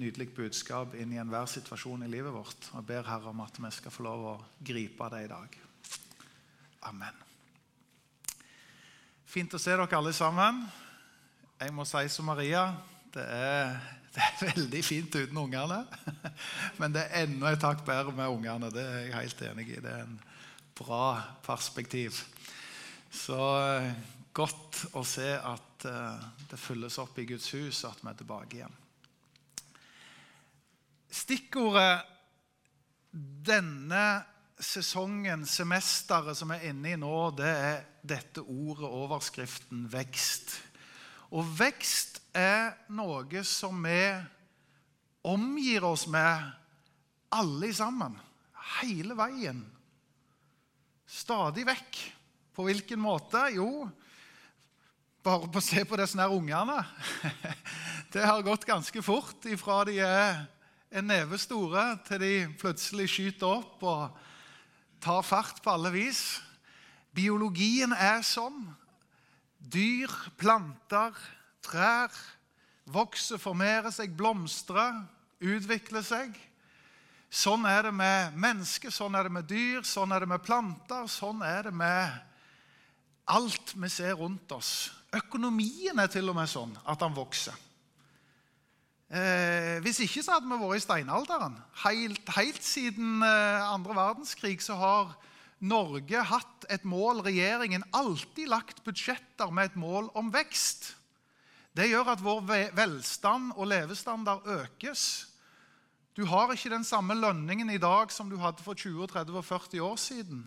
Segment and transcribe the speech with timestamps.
[0.00, 2.70] nydelig budskap inn i enhver situasjon i livet vårt.
[2.72, 5.58] Og jeg ber Herre om at vi skal få lov å gripe det i dag.
[6.88, 7.26] Amen.
[9.30, 10.64] Fint å se dere alle sammen.
[11.60, 12.64] Jeg må si som Maria
[13.14, 13.76] det er,
[14.14, 15.82] det er veldig fint uten ungene.
[16.80, 18.72] Men det er enda et hakk bedre med ungene.
[18.74, 19.80] Det er jeg helt enig i.
[19.84, 20.18] Det er en
[20.80, 21.04] bra
[21.44, 22.22] perspektiv.
[23.10, 23.90] Så eh,
[24.32, 28.22] godt å se at eh, det fylles opp i Guds hus, og at vi er
[28.22, 28.79] tilbake igjen.
[31.10, 32.06] Stikkordet
[33.10, 34.04] denne
[34.60, 40.54] sesongen, semesteret som vi er inne i nå, det er dette ordet, overskriften, vekst.
[41.34, 44.02] Og vekst er noe som vi
[45.26, 46.46] omgir oss med
[47.34, 48.16] alle sammen.
[48.80, 49.64] Hele veien.
[51.10, 52.00] Stadig vekk.
[52.54, 53.42] På hvilken måte?
[53.54, 53.88] Jo,
[55.24, 56.80] bare på å se på disse ungene.
[58.12, 60.40] Det har gått ganske fort ifra de er
[60.90, 64.18] en neve store til de plutselig skyter opp og
[65.02, 66.40] tar fart på alle vis.
[67.14, 68.64] Biologien er sånn.
[69.60, 70.10] Dyr,
[70.40, 71.14] planter,
[71.62, 72.14] trær
[72.90, 75.04] vokser, formerer seg, blomstrer,
[75.38, 76.34] utvikler seg.
[77.30, 81.06] Sånn er det med mennesker, sånn er det med dyr, sånn er det med planter,
[81.06, 82.16] sånn er det med
[83.30, 84.90] alt vi ser rundt oss.
[85.14, 87.54] Økonomien er til og med sånn at den vokser.
[89.10, 91.56] Eh, hvis ikke så hadde vi vært i steinalderen.
[91.82, 95.16] Helt, helt siden eh, andre verdenskrig så har
[95.60, 100.92] Norge hatt et mål, regjeringen alltid lagt budsjetter med et mål om vekst.
[101.74, 102.46] Det gjør at vår
[102.78, 105.26] velstand og levestandard økes.
[106.14, 109.44] Du har ikke den samme lønningen i dag som du hadde for 20, 30 og
[109.46, 110.46] 40 år siden.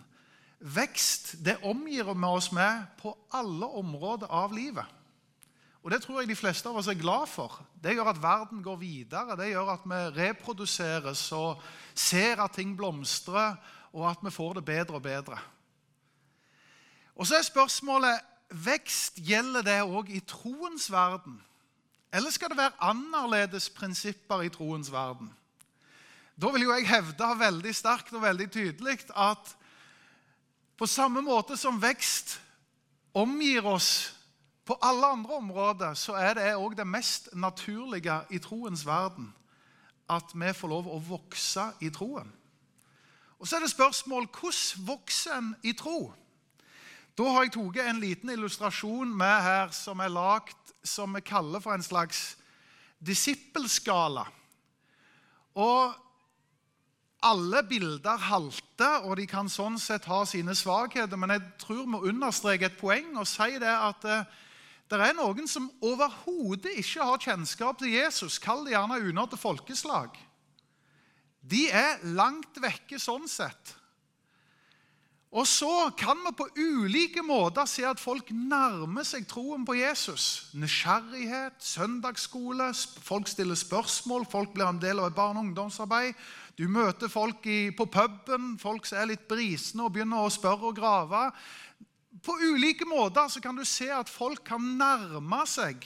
[0.60, 4.88] Vekst det omgir vi oss med på alle områder av livet.
[5.84, 7.58] Og Det tror jeg de fleste av oss er glad for.
[7.76, 9.36] Det gjør at verden går videre.
[9.36, 11.60] Det gjør at vi reproduseres og
[11.94, 13.58] ser at ting blomstrer,
[13.92, 15.38] og at vi får det bedre og bedre.
[17.14, 21.36] Og Så er spørsmålet vekst gjelder det òg i troens verden.
[22.12, 25.32] Eller skal det være annerledes prinsipper i troens verden?
[26.40, 29.56] Da vil jo jeg hevde veldig sterkt og veldig tydelig at
[30.78, 32.40] på samme måte som vekst
[33.14, 34.14] omgir oss
[34.64, 39.28] på alle andre områder så er det òg det mest naturlige i troens verden
[40.10, 42.28] at vi får lov å vokse i troen.
[43.38, 46.14] Og Så er det spørsmål hvordan vokser en i tro?
[47.18, 51.60] Da har jeg tatt en liten illustrasjon med her som er lagd som vi kaller
[51.60, 52.36] for en slags
[53.04, 54.24] disippelskala.
[55.54, 55.94] Og
[57.24, 61.16] alle bilder halter, og de kan sånn sett ha sine svakheter.
[61.16, 64.26] Men jeg tror vi må understreke et poeng og si det at eh,
[65.00, 68.38] det er noen som overhodet ikke har kjennskap til Jesus.
[68.42, 70.16] Kall det gjerne unådde folkeslag.
[71.44, 73.74] De er langt vekke sånn sett.
[75.34, 80.52] Og så kan vi på ulike måter se at folk nærmer seg troen på Jesus.
[80.54, 82.68] Nysgjerrighet, søndagsskole,
[83.02, 86.14] folk stiller spørsmål, folk blir en del av et barne- og ungdomsarbeid.
[86.54, 87.42] Du møter folk
[87.76, 91.26] på puben, folk som er litt brisende og begynner å spørre og grave
[92.24, 95.84] på ulike måter så kan du se at folk kan nærme seg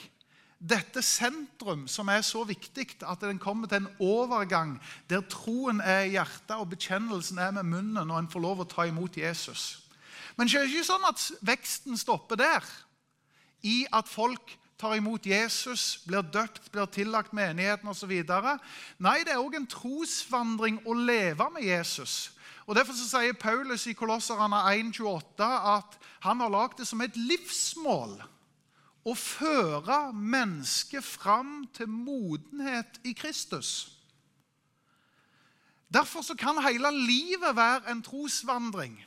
[0.59, 4.75] dette sentrum som er så viktig at den kommer til en overgang
[5.11, 8.71] der troen er i hjertet og bekjennelsen er med munnen når en får lov å
[8.71, 9.85] ta imot Jesus.
[10.37, 12.67] Men det er ikke sånn at veksten stopper der.
[13.67, 18.13] I at folk tar imot Jesus, blir døpt, blir tillagt menigheten osv.
[19.03, 22.31] Nei, det er òg en trosvandring å leve med Jesus.
[22.69, 27.15] Og Derfor så sier Paulus i Kolosserne 1,28 at han har lagd det som et
[27.17, 28.19] livsmål
[29.09, 33.95] å føre mennesket fram til modenhet i Kristus.
[35.89, 38.99] Derfor så kan hele livet være en trosvandring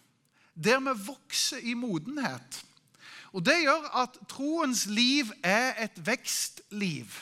[0.57, 2.63] der vi vokser i modenhet.
[3.31, 7.13] Og Det gjør at troens liv er et vekstliv.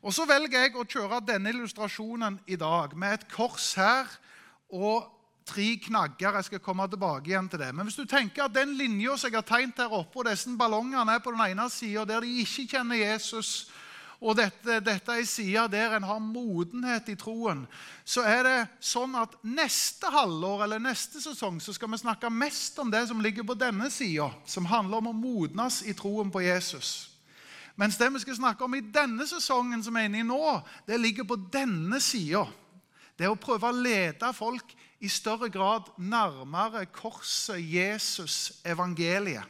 [0.00, 4.08] Og Så velger jeg å kjøre denne illustrasjonen i dag med et kors her
[4.72, 5.12] og
[5.46, 6.38] tre knagger.
[6.38, 7.72] Jeg skal komme tilbake igjen til det.
[7.74, 10.52] Men hvis du tenker at den linja som jeg har tegnet her oppe, og disse
[10.58, 13.68] ballongene er på den ene sida der de ikke kjenner Jesus,
[14.16, 17.66] og dette, dette er sida der en har modenhet i troen,
[18.04, 22.78] så er det sånn at neste halvår eller neste sesong så skal vi snakke mest
[22.80, 26.46] om det som ligger på denne sida, som handler om å modnes i troen på
[26.46, 27.10] Jesus.
[27.76, 30.40] Mens det vi skal snakke om i denne sesongen som er inne i nå,
[30.88, 32.46] det ligger på denne sida.
[33.16, 39.44] Det er å prøve å lede folk i større grad nærmere korset, Jesus, evangeliet.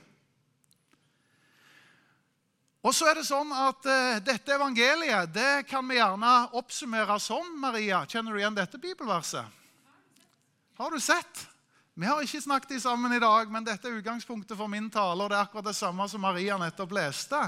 [2.86, 7.48] Og så er det sånn at uh, Dette evangeliet det kan vi gjerne oppsummere sånn.
[7.58, 9.42] Maria, Kjenner du igjen dette bibelverset?
[10.78, 11.46] Har du sett?
[11.96, 15.16] Vi har ikke snakket sammen i dag, men dette er utgangspunktet for min tale.
[15.16, 17.38] og Det er akkurat det samme som Maria nettopp leste.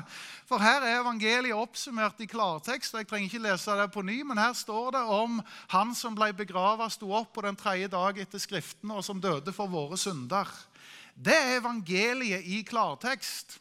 [0.48, 2.94] For her er evangeliet oppsummert i klartekst.
[2.94, 6.16] og Jeg trenger ikke lese det på ny, men her står det om han som
[6.16, 9.98] ble begravet, sto opp på den tredje dag etter Skriftene, og som døde for våre
[10.00, 10.48] synder.
[11.12, 13.58] Det er evangeliet i klartekst.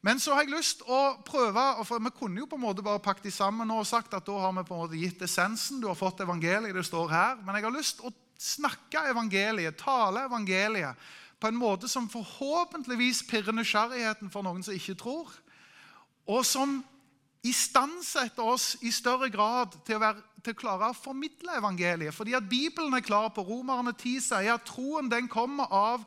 [0.00, 3.02] Men så har jeg lyst å prøve, for Vi kunne jo på en måte bare
[3.02, 5.80] pakket de sammen og sagt at da har vi på en måte gitt essensen.
[5.80, 7.36] Du har fått evangeliet, det står her.
[7.42, 10.98] Men jeg har lyst å snakke evangeliet, tale evangeliet,
[11.40, 15.32] på en måte som forhåpentligvis pirrer nysgjerrigheten for noen som ikke tror,
[16.26, 16.78] og som
[17.46, 22.14] istandsetter oss i større grad til å, være, til å, klare å formidle evangeliet.
[22.16, 26.02] Fordi at Bibelen er klar på Romerne 10 sier at troen den kommer av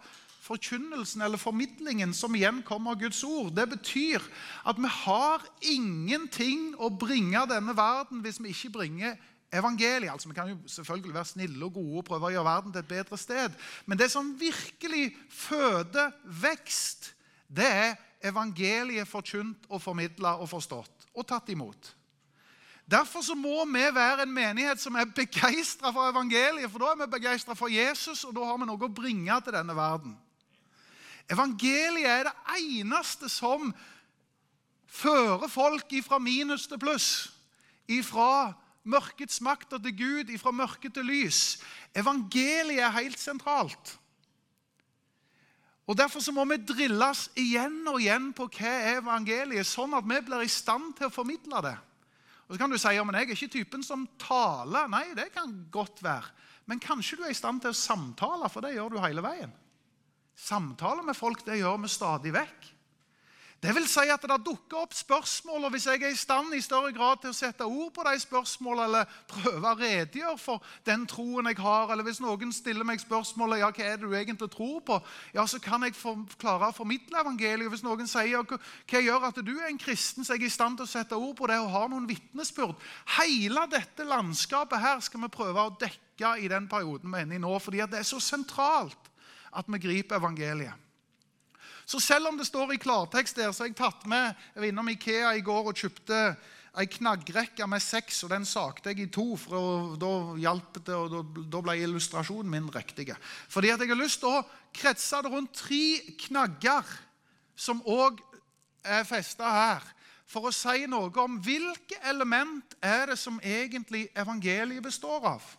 [0.49, 3.53] forkynnelsen eller formidlingen, som igjen kommer av Guds ord.
[3.55, 4.23] Det betyr
[4.67, 9.19] at vi har ingenting å bringe denne verden hvis vi ikke bringer
[9.53, 10.11] evangeliet.
[10.11, 12.79] Altså, Vi kan jo selvfølgelig være snille og gode og prøve å gjøre verden til
[12.79, 13.55] et bedre sted.
[13.85, 17.13] Men det som virkelig føder vekst,
[17.47, 21.95] det er evangeliet forkynt og formidla og forstått og tatt imot.
[22.89, 26.71] Derfor så må vi være en menighet som er begeistra for evangeliet.
[26.71, 29.53] For da er vi begeistra for Jesus, og da har vi noe å bringe til
[29.53, 30.15] denne verden.
[31.29, 33.69] Evangeliet er det eneste som
[34.89, 37.29] fører folk ifra minus til pluss.
[37.85, 38.55] Ifra
[38.87, 41.59] mørkets makter til Gud, ifra mørke til lys.
[41.97, 43.97] Evangeliet er helt sentralt.
[45.89, 50.05] Og Derfor så må vi drilles igjen og igjen på hva er evangeliet, sånn at
[50.05, 51.77] vi blir i stand til å formidle det.
[52.45, 54.89] Og så kan du si ja, men jeg er ikke typen som taler.
[54.89, 56.29] Nei, det kan godt være.
[56.69, 59.53] Men kanskje du er i stand til å samtale, for det gjør du hele veien.
[60.37, 62.69] Samtale med folk det gjør vi stadig vekk.
[63.59, 66.61] Det vil si at det dukker opp spørsmål, og hvis jeg er i stand i
[66.63, 71.03] større grad til å sette ord på de spørsmålene, eller prøve å redegjøre for den
[71.11, 74.47] troen jeg har, eller hvis noen stiller meg spørsmålet ja, hva er det du egentlig
[74.56, 75.01] tror på,
[75.35, 77.67] ja, så kan jeg for, klare å formidle evangeliet.
[77.75, 78.61] Hvis noen sier hva,
[78.95, 81.35] gjør at du er en kristen, så er jeg i stand til å sette ord
[81.35, 82.79] på det og har noen vitnesbyrd.
[83.19, 87.41] Hele dette landskapet her skal vi prøve å dekke i den perioden vi er inne
[87.41, 89.11] i nå, fordi det er så sentralt
[89.51, 90.88] at vi griper evangeliet.
[91.89, 94.69] Så selv om det står i klartekst der, så har jeg tatt med Jeg var
[94.69, 96.19] innom Ikea i går og kjøpte
[96.77, 99.33] ei knaggrekke med seks, og den sakte jeg i to.
[99.41, 103.09] for Da hjalp det, og da ble illustrasjonen min riktig.
[103.50, 104.45] Fordi at jeg har lyst til å
[104.75, 105.86] kretse det rundt tre
[106.27, 106.94] knagger
[107.57, 108.21] som òg
[108.85, 109.88] er festa her,
[110.30, 115.50] for å si noe om hvilke element er det som egentlig evangeliet består av.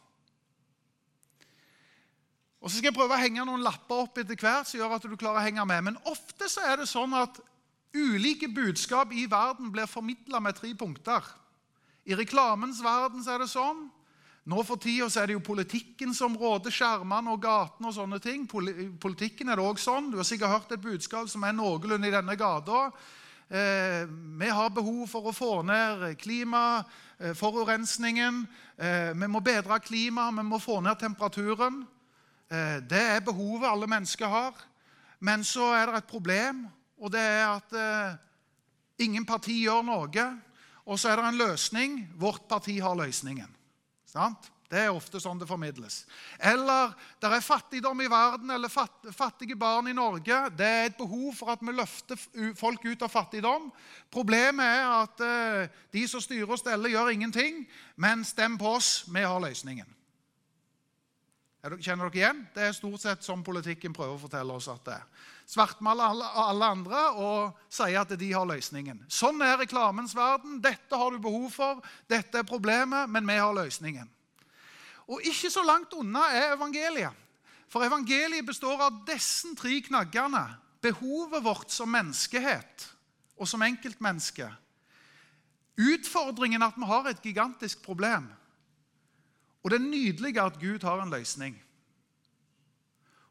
[2.61, 5.07] Og Så skal jeg prøve å henge noen lapper opp etter hvert som gjør at
[5.09, 5.87] du klarer å henge med.
[5.89, 7.41] Men ofte så er det sånn at
[7.97, 11.25] ulike budskap i verden blir formidla med tre punkter.
[12.05, 13.89] I reklamens verden så er det sånn.
[14.51, 17.89] Nå for tida er det jo politikken som råder skjermene og gatene.
[17.89, 18.49] og sånne ting.
[18.49, 20.11] Politikken er det også sånn.
[20.11, 22.93] Du har sikkert hørt et budskap som er noenlunde i denne gata.
[23.51, 24.07] Eh,
[24.39, 28.49] vi har behov for å få ned klimaforurensningen.
[28.79, 31.87] Eh, vi må bedre klimaet, vi må få ned temperaturen.
[32.51, 34.59] Eh, det er behovet alle mennesker har.
[35.21, 36.65] Men så er det et problem,
[36.99, 38.15] og det er at eh,
[39.05, 40.29] ingen parti gjør noe.
[40.87, 42.01] Og så er det en løsning.
[42.19, 43.51] Vårt parti har løsningen.
[44.09, 44.51] Sant?
[44.71, 46.05] Det er ofte sånn det formidles.
[46.39, 50.37] Eller det er fattigdom i verden eller fattige barn i Norge.
[50.55, 52.21] Det er et behov for at vi løfter
[52.59, 53.67] folk ut av fattigdom.
[54.15, 57.65] Problemet er at eh, de som styrer og steller, gjør ingenting.
[57.99, 60.00] Men stem på oss, vi har løsningen.
[61.61, 62.39] Kjenner dere igjen?
[62.55, 65.27] Det er stort sett som politikken prøver å fortelle oss at det er.
[65.51, 69.03] Svartmaler alle, alle andre og sier at de har løsningen.
[69.13, 70.61] Sånn er reklamens verden.
[70.65, 74.09] Dette har du behov for, dette er problemet, men vi har løsningen.
[75.11, 77.29] Og ikke så langt unna er evangeliet.
[77.71, 80.47] For evangeliet består av disse tre knaggene.
[80.81, 82.89] Behovet vårt som menneskehet
[83.37, 84.49] og som enkeltmenneske.
[85.81, 88.31] Utfordringen at vi har et gigantisk problem.
[89.61, 91.59] Og det er nydelig at Gud har en løsning.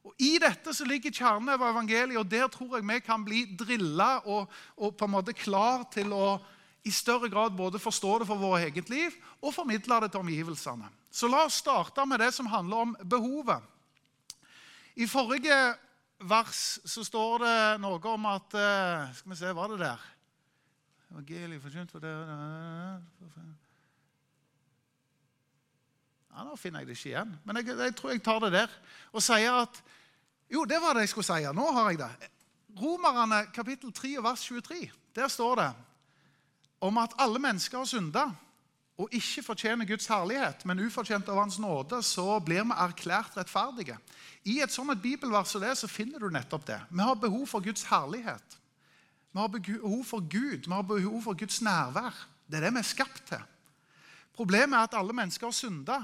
[0.06, 3.44] Og I dette så ligger kjernen av evangeliet, og der tror jeg vi kan bli
[3.60, 6.40] drilla og, og, på en måte klar til å
[6.88, 9.12] i større grad både forstå det for vårt eget liv
[9.44, 10.88] og formidle det til omgivelsene.
[11.12, 13.60] Så la oss starte med det som handler om behovet.
[14.96, 15.58] I forrige
[16.30, 20.08] vers så står det noe om at eh, Skal vi se, var det der?
[21.10, 22.16] Evangeliet forkynt for det
[26.30, 28.76] ja, Nå finner jeg det ikke igjen, men jeg, jeg, tror jeg tar det der.
[29.14, 29.84] Og sier at
[30.50, 31.46] Jo, det var det jeg skulle si.
[31.54, 32.30] Nå har jeg det.
[32.82, 34.90] Romerne kapittel 3 vers 23.
[35.16, 35.72] der står det
[36.82, 38.24] om at alle mennesker har synda
[39.00, 43.96] og ikke fortjener Guds herlighet, men ufortjent av Hans nåde, så blir vi erklært rettferdige.
[44.44, 46.80] I et sånt bibelvers som det så finner du nettopp det.
[46.90, 48.58] Vi har behov for Guds herlighet.
[49.32, 52.16] Vi har behov for Gud, vi har behov for Guds nærvær.
[52.50, 53.44] Det er det vi er skapt til.
[54.36, 56.00] Problemet er at alle mennesker har synda.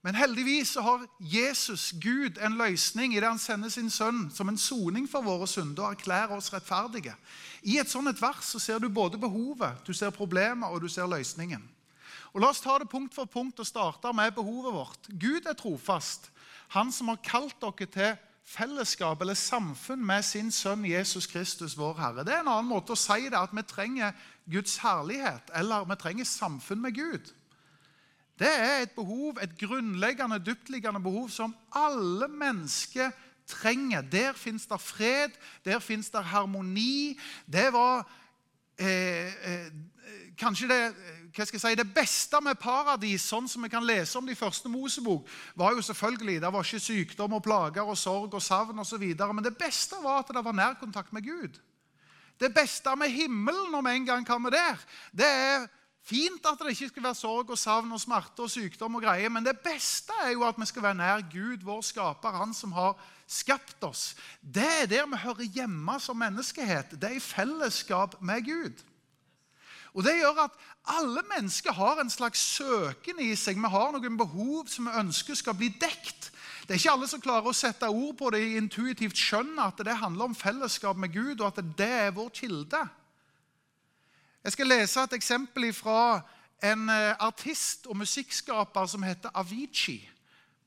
[0.00, 4.58] Men heldigvis har Jesus, Gud, en løsning i det han sender sin sønn som en
[4.58, 7.12] soning for våre synder og erklærer oss rettferdige.
[7.68, 10.88] I et sånt et vers så ser du både behovet, du ser problemet og du
[10.88, 11.66] ser løsningen.
[12.32, 15.08] Og La oss ta det punkt for punkt og starte med behovet vårt.
[15.20, 16.30] Gud er trofast.
[16.72, 18.12] Han som har kalt dere til
[18.50, 22.24] fellesskap eller samfunn med sin sønn Jesus Kristus, vår Herre.
[22.24, 24.16] Det er en annen måte å si det, at vi trenger
[24.50, 27.30] Guds herlighet, eller vi trenger samfunn med Gud.
[28.40, 33.10] Det er et behov, et grunnleggende, dyptliggende behov som alle mennesker
[33.46, 34.00] trenger.
[34.00, 35.30] Der fins det fred,
[35.64, 37.18] der fins det harmoni.
[37.52, 38.08] Det var
[38.78, 39.72] eh, eh,
[40.38, 40.94] kanskje det,
[41.36, 45.28] si, det beste med paradis, sånn som vi kan lese om det i første Mosebok,
[45.54, 49.04] var jo selvfølgelig Det var ikke sykdom og plager og sorg og savn osv.
[49.20, 51.60] Men det beste var at det var nærkontakt med Gud.
[52.40, 54.80] Det beste med himmelen, om en gang kommer der,
[55.12, 55.68] det er
[56.06, 59.32] fint at det ikke skal være sorg og savn og smerte og sykdom og greier,
[59.32, 62.72] men det beste er jo at vi skal være nær Gud, vår skaper, han som
[62.72, 62.96] har
[63.30, 64.14] skapt oss.
[64.42, 66.96] Det er der vi hører hjemme som menneskehet.
[66.98, 68.86] Det er i fellesskap med Gud.
[69.94, 73.58] Og Det gjør at alle mennesker har en slags søken i seg.
[73.58, 76.30] Vi har noen behov som vi ønsker skal bli dekt.
[76.62, 79.80] Det er ikke alle som klarer å sette ord på det i intuitivt skjønn at
[79.82, 82.84] det handler om fellesskap med Gud, og at det er vår kilde.
[84.44, 86.22] Jeg skal lese et eksempel fra
[86.64, 90.00] en eh, artist og musikkskaper som heter Avicii.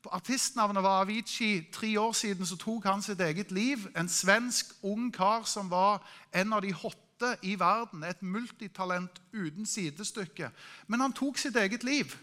[0.02, 1.72] På artistnavnet var Avicii.
[1.72, 3.88] Tre år siden så tok han sitt eget liv.
[3.98, 8.04] En svensk ung kar som var en av de hotte i verden.
[8.04, 10.52] Et multitalent uten sidestykke.
[10.86, 12.14] Men han tok sitt eget liv.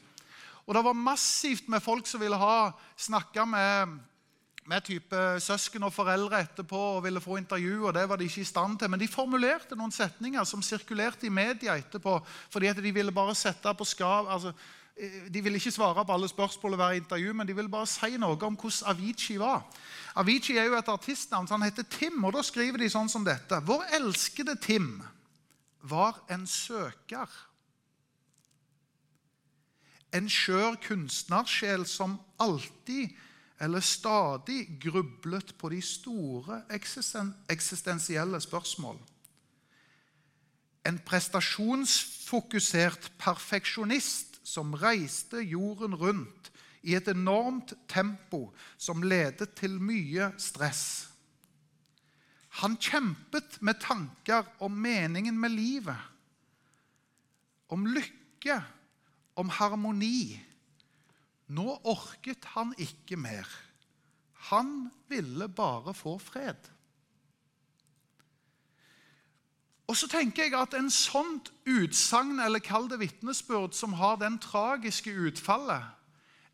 [0.65, 3.99] Og det var massivt med folk som ville ha snakka med,
[4.69, 8.43] med type søsken og foreldre etterpå og ville få intervju, og det var de ikke
[8.43, 8.91] i stand til.
[8.91, 12.19] Men de formulerte noen setninger som sirkulerte i media etterpå,
[12.53, 14.53] fordi at de ville bare sette på skav altså,
[14.95, 18.17] eh, De ville ikke svare på alle spørsmål i intervju, men de ville bare si
[18.17, 19.63] noe om hvordan Avicii var.
[20.15, 23.25] Avicii er jo et artistnavn, så han heter Tim, og da skriver de sånn som
[23.25, 23.63] dette.
[23.65, 25.01] Vår elskede Tim
[25.81, 27.27] var en søker
[30.15, 33.15] en skjør kunstnersjel som alltid
[33.61, 36.63] eller stadig grublet på de store
[37.49, 38.97] eksistensielle spørsmål.
[40.85, 46.51] En prestasjonsfokusert perfeksjonist som reiste jorden rundt
[46.81, 51.07] i et enormt tempo som ledet til mye stress.
[52.61, 56.01] Han kjempet med tanker om meningen med livet,
[57.69, 58.57] om lykke
[59.39, 60.39] om harmoni.
[61.51, 63.47] Nå orket han ikke mer.
[64.51, 66.69] Han ville bare få fred.
[69.91, 74.39] Og så tenker jeg at En sånt utsagn, eller kall det vitnesbyrd, som har den
[74.39, 75.83] tragiske utfallet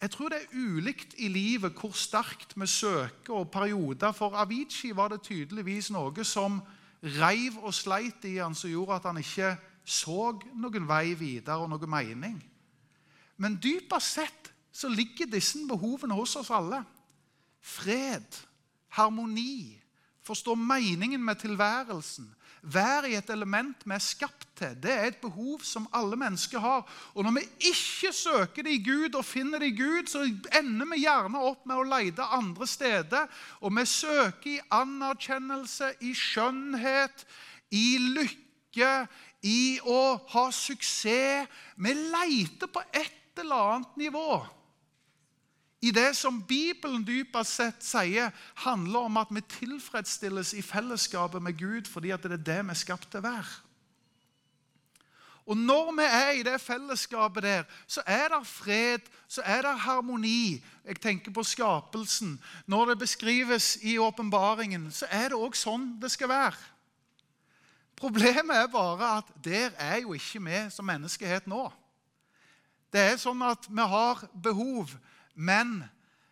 [0.01, 4.11] Jeg tror det er ulikt i livet hvor sterkt vi søker og perioder.
[4.11, 6.61] For Avicii var det tydeligvis noe som
[7.03, 11.69] reiv og sleit i han, som gjorde at han ikke så noen vei videre og
[11.69, 12.37] noen mening.
[13.37, 16.83] Men dypest sett så ligger disse behovene hos oss alle.
[17.65, 18.43] Fred,
[18.93, 19.73] harmoni,
[20.21, 22.27] forstå meningen med tilværelsen.
[22.61, 24.75] Være i et element vi er skapt til.
[24.83, 26.83] Det er et behov som alle mennesker har.
[27.15, 30.25] Og når vi ikke søker det i Gud og finner det i Gud, så
[30.59, 33.31] ender vi gjerne opp med å lete andre steder.
[33.61, 37.25] Og vi søker i anerkjennelse, i skjønnhet,
[37.71, 38.93] i lykke,
[39.41, 40.01] i å
[40.35, 41.49] ha suksess.
[41.77, 44.56] Vi leter på et eller annet nivå
[45.81, 48.31] i det som Bibelen dypest sett sier,
[48.63, 52.79] handler om at vi tilfredsstilles i fellesskapet med Gud fordi det er det vi er
[52.79, 53.55] skapt til å være.
[55.47, 59.79] Og når vi er i det fellesskapet der, så er det fred, så er det
[59.79, 60.63] harmoni.
[60.85, 62.35] Jeg tenker på skapelsen.
[62.65, 66.59] Når det beskrives i åpenbaringen, så er det òg sånn det skal være.
[67.95, 71.63] Problemet er bare at der er jo ikke vi som menneskehet nå.
[72.93, 74.91] Det er sånn at vi har behov,
[75.37, 75.83] men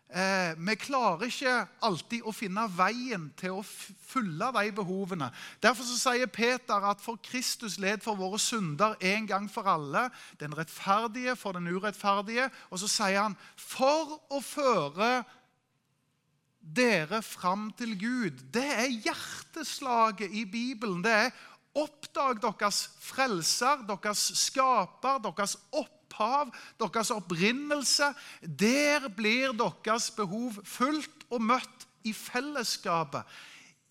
[0.09, 1.53] eh, vi klarer ikke
[1.85, 5.29] alltid å finne veien til å fylle de behovene.
[5.61, 10.07] Derfor sier Peter at for Kristus led for våre synder en gang for alle.
[10.41, 12.49] Den rettferdige for den urettferdige.
[12.73, 15.23] Og så sier han for å føre
[16.65, 18.47] dere fram til Gud.
[18.53, 21.03] Det er hjerteslaget i Bibelen.
[21.05, 21.35] Det er
[21.75, 25.57] Oppdag deres frelser, deres skaper, deres
[26.15, 28.13] opphav, deres opprinnelse.
[28.41, 33.23] Der blir deres behov fulgt og møtt i fellesskapet,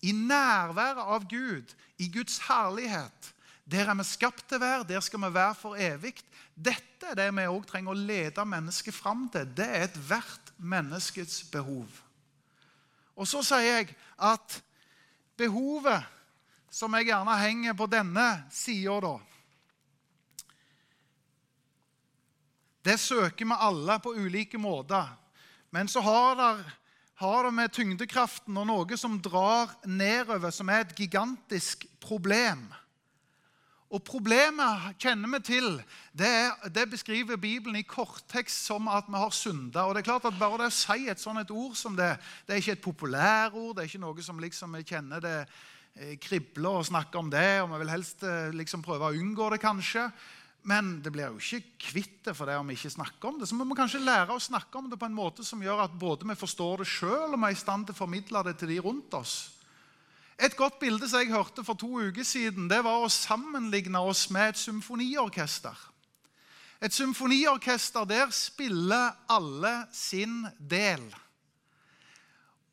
[0.01, 3.33] i nærværet av Gud, i Guds herlighet.
[3.65, 6.15] Der er vi skapt til å være, der skal vi være for evig.
[6.55, 9.47] Dette er det vi òg trenger å lede mennesket fram til.
[9.57, 11.87] Det er ethvert menneskets behov.
[13.15, 14.59] Og så sier jeg at
[15.37, 16.03] behovet
[16.71, 19.15] som jeg gjerne henger på denne sida, da
[22.85, 25.07] Det søker vi alle på ulike måter.
[25.73, 31.87] Men så har det, med tyngdekraften og noe som drar nedover, som er et gigantisk
[32.03, 32.67] problem.
[33.89, 35.67] Og Problemet kjenner vi til.
[36.11, 36.29] Det,
[36.75, 39.85] det, beskriver Bibelen i korttekst som at vi har synda.
[39.85, 42.15] Og det er klart at Bare det å si et sånt et ord som det
[42.47, 43.75] Det er ikke et populærord.
[43.75, 45.37] Det er ikke noe som liksom vi kjenner det
[45.95, 47.61] eh, kribler og snakker om det.
[47.61, 50.09] og Vi vil helst eh, liksom prøve å unngå det, kanskje.
[50.65, 53.45] Men det blir jo ikke kvitt det for det om vi ikke snakker om det.
[53.45, 55.97] Så vi må kanskje lære å snakke om det på en måte som gjør at
[56.01, 58.73] både vi forstår det sjøl, og vi er i stand til å formidle det til
[58.73, 59.35] de rundt oss.
[60.41, 64.25] Et godt bilde som jeg hørte for to uker siden, det var å sammenligne oss
[64.33, 65.77] med et symfoniorkester.
[66.83, 71.05] Et symfoniorkester, der spiller alle sin del.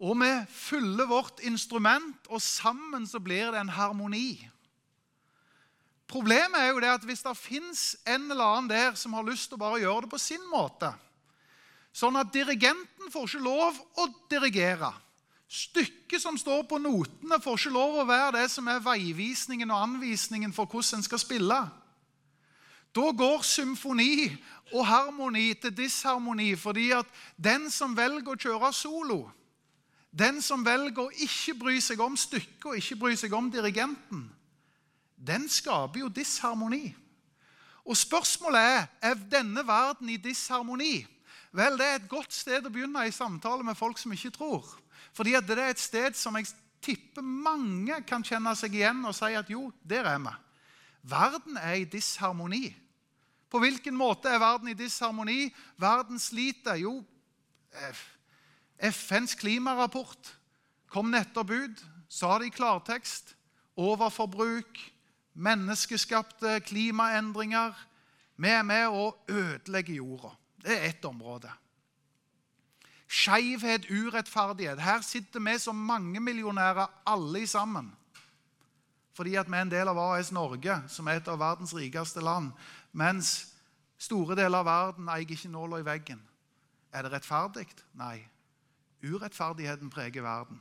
[0.02, 4.40] Og vi fyller vårt instrument, og sammen så blir det en harmoni.
[6.12, 9.48] Problemet er jo det at hvis det fins en eller annen der som har lyst
[9.48, 10.90] til å bare gjøre det på sin måte,
[11.92, 14.92] sånn at dirigenten får ikke lov å dirigere
[15.52, 19.82] Stykket som står på notene, får ikke lov å være det som er veivisningen og
[19.84, 21.58] anvisningen for hvordan en skal spille.
[22.96, 24.30] Da går symfoni
[24.72, 29.20] og harmoni til disharmoni fordi at den som velger å kjøre solo,
[30.08, 34.24] den som velger å ikke bry seg om stykket og ikke bry seg om dirigenten,
[35.26, 36.94] den skaper jo disharmoni.
[37.84, 41.06] Og spørsmålet er er denne verden i disharmoni.
[41.52, 44.64] Vel, Det er et godt sted å begynne i samtale med folk som ikke tror.
[45.12, 46.46] Fordi det er et sted som jeg
[46.82, 50.32] tipper mange kan kjenne seg igjen og si at jo, der er vi.
[51.02, 52.76] Verden er i disharmoni.
[53.50, 55.52] På hvilken måte er verden i disharmoni?
[55.76, 56.74] Verden sliter.
[56.74, 57.02] Jo,
[58.78, 60.32] FNs klimarapport
[60.92, 63.34] kom nettopp ut, sa det i klartekst.
[63.76, 64.78] Overforbruk,
[65.34, 67.74] menneskeskapte klimaendringer.
[68.36, 70.32] Vi er med å ødelegge jorda.
[70.62, 71.50] Det er ett område.
[73.12, 74.80] Skeivhet, urettferdighet.
[74.80, 77.92] Her sitter vi som mangemillionærer alle sammen.
[79.12, 82.22] Fordi at vi er en del av AS Norge, som er et av verdens rikeste
[82.24, 82.52] land.
[82.92, 83.52] Mens
[84.00, 86.22] store deler av verden eier ikke nåla i veggen.
[86.92, 87.68] Er det rettferdig?
[88.00, 88.22] Nei.
[89.04, 90.60] Urettferdigheten preger verden.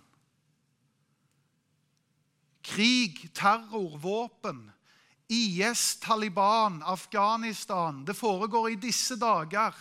[2.63, 4.71] Krig, terror, våpen.
[5.31, 8.05] IS, Taliban, Afghanistan.
[8.05, 9.75] Det foregår i disse dager.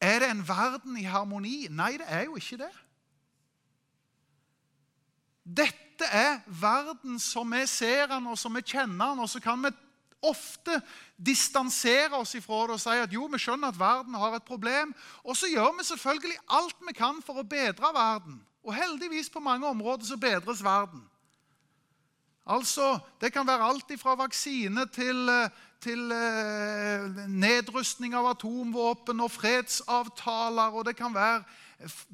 [0.00, 1.68] Er det en verden i harmoni?
[1.70, 2.72] Nei, det er jo ikke det.
[5.42, 9.22] Dette er verden som vi ser den, og som vi kjenner den.
[9.22, 9.70] Og så kan vi
[10.22, 10.80] ofte
[11.16, 14.94] distansere oss ifra det og si at jo, vi skjønner at verden har et problem.
[15.22, 18.40] Og så gjør vi selvfølgelig alt vi kan for å bedre verden.
[18.62, 21.02] Og heldigvis på mange områder så bedres verden.
[22.46, 25.48] Altså, Det kan være alt fra vaksine til, eh,
[25.80, 30.74] til eh, nedrustning av atomvåpen og fredsavtaler.
[30.74, 31.44] Og det kan være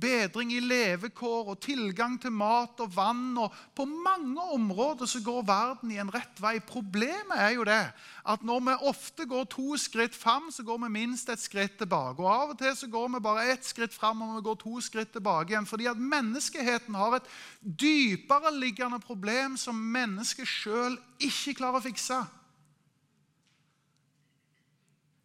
[0.01, 3.37] bedring i levekår og tilgang til mat og vann.
[3.39, 6.59] og På mange områder så går verden i en rett vei.
[6.61, 7.81] Problemet er jo det
[8.29, 12.23] at når vi ofte går to skritt fram, så går vi minst et skritt tilbake.
[12.23, 14.81] Og Av og til så går vi bare ett skritt fram og vi går to
[14.85, 15.69] skritt tilbake igjen.
[15.69, 22.23] Fordi at menneskeheten har et dypere liggende problem som mennesket sjøl ikke klarer å fikse.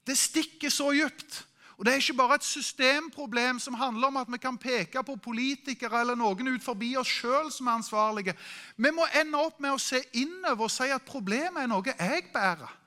[0.04, 1.44] Det stikker så dypt.
[1.78, 5.16] Og Det er ikke bare et systemproblem som handler om at vi kan peke på
[5.16, 8.36] politikere eller noen ut forbi oss sjøl som er ansvarlige.
[8.78, 12.30] Vi må ende opp med å se innover og si at problemet er noe jeg
[12.34, 12.80] bærer.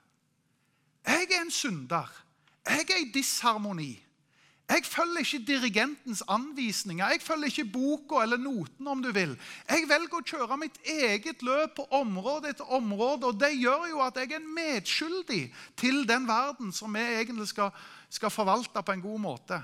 [1.07, 2.11] Jeg er en synder.
[2.67, 4.06] Jeg er i disharmoni.
[4.67, 7.09] Jeg følger ikke dirigentens anvisninger.
[7.09, 9.37] Jeg følger ikke boka eller noten, om du vil.
[9.69, 13.31] Jeg velger å kjøre mitt eget løp på område etter område.
[13.31, 17.71] og Det gjør jo at jeg er medskyldig til den verden som vi egentlig skal,
[18.11, 19.63] skal forvalte på en god måte.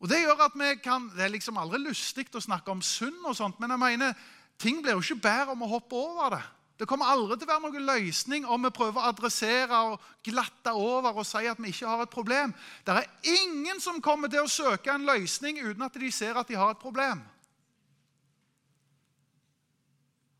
[0.00, 3.18] Og Det gjør at vi kan, det er liksom aldri lystig å snakke om synd,
[3.26, 4.14] og sånt, men jeg mener,
[4.58, 6.44] ting blir jo ikke bedre om å hoppe over det.
[6.78, 10.70] Det kommer aldri til å være noen løsning om vi prøver å adressere og glatte
[10.78, 12.54] over og si at vi ikke har et problem.
[12.86, 16.46] Det er ingen som kommer til å søke en løsning uten at de ser at
[16.46, 17.24] de har et problem.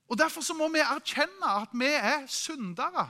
[0.09, 3.09] Og Derfor så må vi erkjenne at vi er syndere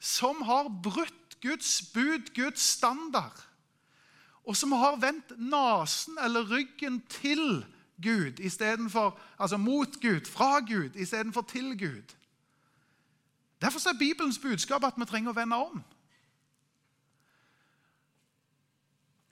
[0.00, 3.44] som har brutt Guds bud, Guds standard,
[4.48, 7.66] og som har vendt nesen eller ryggen til
[8.02, 12.14] Gud istedenfor Altså mot Gud, fra Gud istedenfor til Gud.
[13.60, 15.80] Derfor er Bibelens budskap at vi trenger å vende om.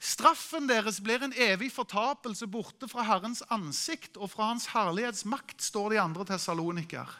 [0.06, 5.62] Straffen deres blir en evig fortapelse borte fra Herrens ansikt og fra Hans herlighets makt,
[5.62, 7.10] står det i andre Tessaloniker.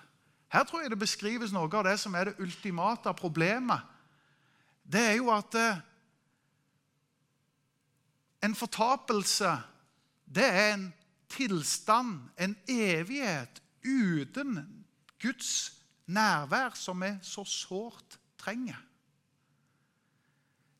[0.52, 3.82] Her tror jeg det beskrives noe av det som er det ultimate problemet.
[4.86, 5.80] Det er jo at eh,
[8.46, 9.50] en fortapelse,
[10.24, 10.86] det er en
[11.32, 14.60] tilstand, en evighet, uten
[15.22, 15.75] Guds
[16.06, 18.78] nærvær, som vi så sårt trenger.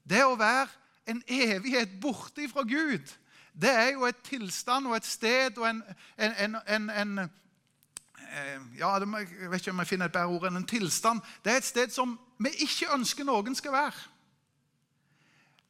[0.06, 0.68] Det å være
[1.10, 3.14] en evighet borte fra Gud,
[3.56, 5.82] det er jo et tilstand og et sted og en,
[6.18, 10.60] en, en, en eh, ja, Jeg vet ikke om jeg finner et bedre ord enn
[10.60, 11.22] en tilstand.
[11.44, 14.04] Det er et sted som vi ikke ønsker noen skal være.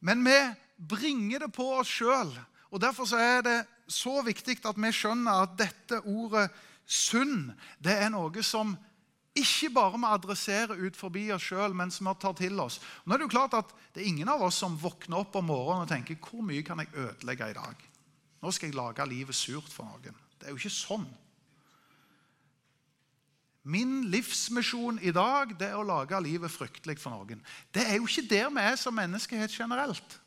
[0.03, 0.35] Men vi
[0.77, 2.33] bringer det på oss sjøl.
[2.69, 6.49] Og derfor er det så viktig at vi skjønner at dette ordet
[6.87, 8.75] synd det er noe som
[9.41, 12.79] ikke bare vi adresserer ut forbi oss sjøl, men som vi tar til oss.
[13.05, 15.47] Nå er Det jo klart at det er ingen av oss som våkner opp om
[15.49, 17.87] morgenen og tenker hvor mye kan jeg ødelegge i dag?
[18.41, 20.17] Nå skal jeg lage livet surt for noen.
[20.37, 21.07] Det er jo ikke sånn.
[23.67, 27.41] Min livsmisjon i dag det er å lage livet fryktelig for noen.
[27.73, 30.19] Det er jo ikke der vi er som menneskehet generelt.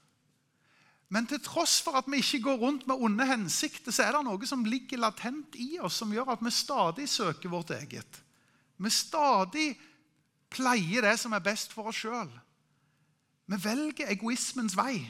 [1.10, 4.26] Men til tross for at vi ikke går rundt med onde hensikter, så er det
[4.28, 8.20] noe som ligger latent i oss, som gjør at vi stadig søker vårt eget
[8.80, 9.68] vi stadig
[10.50, 12.30] pleier det som er best for oss sjøl.
[13.50, 15.02] Vi velger egoismens vei.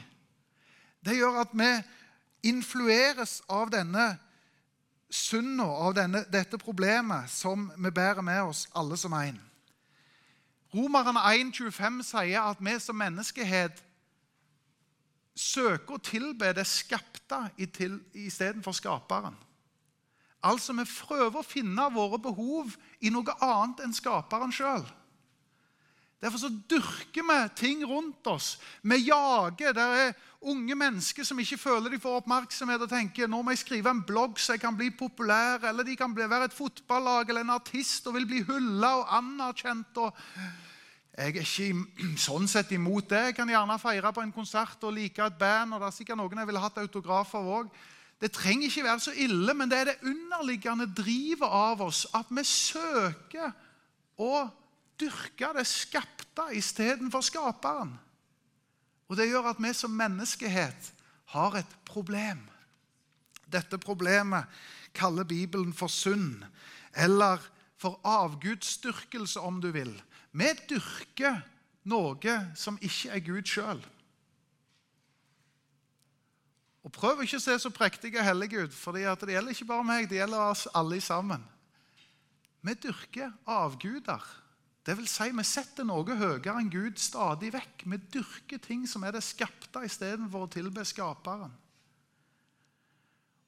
[1.05, 1.69] Det gjør at vi
[2.51, 4.05] influeres av denne
[5.11, 9.39] synda, av denne, dette problemet som vi bærer med oss alle som en.
[10.71, 13.81] Romerne 1,25 sier at vi som menneskehet
[15.35, 19.35] søker å tilbe det skapte istedenfor skaperen.
[20.41, 24.85] Altså, vi prøver å finne våre behov i noe annet enn skaperen sjøl.
[26.21, 28.59] Derfor så dyrker vi ting rundt oss.
[28.81, 29.73] Vi jager.
[29.73, 33.61] Det er unge mennesker som ikke føler de får oppmerksomhet og tenker nå må jeg
[33.63, 35.65] skrive en blogg så jeg kan bli populær.
[35.65, 39.97] Eller de kan være et fotballag eller en artist og vil bli hylla og anerkjent.
[39.97, 40.13] og
[41.17, 43.23] jeg er ikke sånn sett imot det.
[43.31, 45.73] Jeg kan gjerne feire på en konsert og like et band.
[45.73, 47.73] og det er sikkert noen jeg ville hatt autografer av.
[48.21, 52.29] Det trenger ikke være så ille, men det er det underliggende drivet av oss at
[52.29, 53.49] vi søker
[54.21, 54.45] å
[55.01, 57.95] dyrke det skapte istedenfor skaperen.
[59.09, 60.93] Og Det gjør at vi som menneskehet
[61.33, 62.45] har et problem.
[63.51, 64.45] Dette problemet
[64.95, 66.45] kaller Bibelen for synd,
[66.95, 67.41] eller
[67.77, 69.91] for avgudsdyrkelse, om du vil.
[70.31, 71.41] Vi dyrker
[71.89, 73.81] noe som ikke er Gud sjøl.
[76.81, 79.85] Og Prøv ikke å se så prektig og hellig ut, for det gjelder ikke bare
[79.85, 81.43] meg, det gjelder oss alle sammen.
[82.61, 84.21] Vi dyrker avguder.
[84.85, 87.85] Det vil si, vi setter noe høyere enn Gud stadig vekk.
[87.85, 91.53] Vi dyrker ting som er det skapte, istedenfor å tilbe skaperen.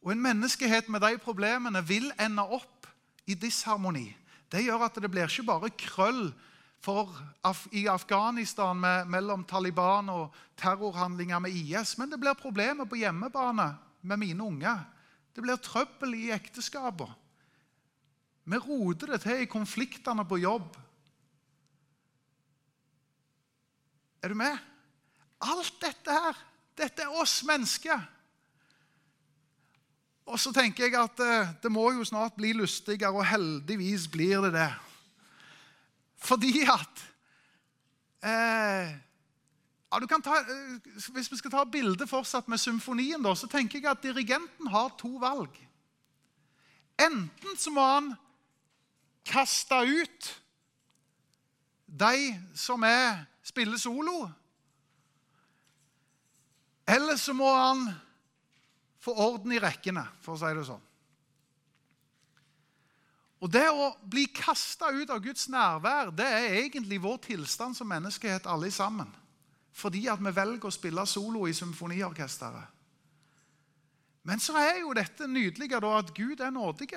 [0.04, 2.90] Og En menneskehet med de problemene vil ende opp
[3.26, 4.12] i disharmoni.
[4.52, 6.28] Det gjør at det blir ikke bare krøll
[6.88, 11.98] Af i Afghanistan med, mellom Taliban og terrorhandlinger med IS.
[11.98, 13.70] Men det blir problemer på hjemmebane
[14.02, 14.84] med mine unger.
[15.36, 17.16] Det blir trøbbel i ekteskapene.
[18.44, 20.76] Vi roter det til i konfliktene på jobb.
[24.24, 24.58] Er du med?
[25.44, 26.42] Alt dette her,
[26.78, 28.04] dette er oss mennesker.
[30.28, 34.44] Og så tenker jeg at eh, det må jo snart bli lystigere, og heldigvis blir
[34.46, 34.70] det det.
[36.24, 37.04] Fordi at
[38.24, 38.94] eh,
[39.92, 43.92] ja, ta, eh, Hvis vi skal ta bildet fortsatt med symfonien, da, så tenker jeg
[43.92, 45.52] at dirigenten har to valg.
[47.02, 48.14] Enten så må han
[49.26, 50.32] kaste ut
[51.86, 54.30] de som er, spiller solo.
[56.88, 57.86] Eller så må han
[59.04, 60.82] få orden i rekkene, for å si det sånn.
[63.44, 67.90] Og Det å bli kasta ut av Guds nærvær det er egentlig vår tilstand som
[67.92, 69.10] menneskehet alle sammen.
[69.76, 72.70] Fordi at vi velger å spille solo i symfoniorkesteret.
[74.24, 76.94] Men så er jo dette nydelige da, at Gud er nådig.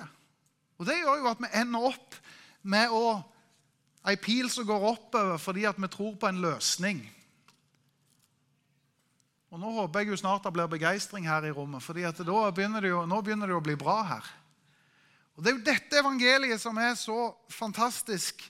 [0.78, 2.14] Og Det gjør jo at vi ender opp
[2.62, 3.16] med å
[4.06, 7.02] ei pil som går oppover fordi at vi tror på en løsning.
[9.50, 12.82] Og Nå håper jeg jo snart det blir begeistring her i rommet, for nå begynner
[12.86, 14.34] det jo å bli bra her.
[15.36, 18.40] Og Det er jo dette evangeliet som er så fantastisk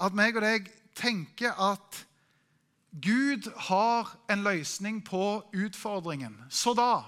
[0.00, 2.02] at meg og deg tenker at
[2.92, 6.36] Gud har en løsning på utfordringen.
[6.48, 7.04] Så da,